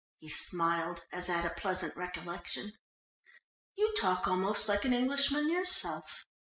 He 0.17 0.29
smiled 0.29 1.05
as 1.11 1.29
at 1.29 1.45
a 1.45 1.51
pleasant 1.51 1.95
recollection. 1.95 2.73
"You 3.75 3.93
talk 3.95 4.27
almost 4.27 4.67
like 4.67 4.83
an 4.83 4.93
Englishman 4.93 5.47
yourself." 5.51 6.25